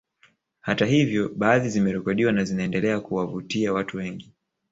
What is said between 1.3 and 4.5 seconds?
baadhi zimerekodiwa na zinaendelea kuwavutia watu wengi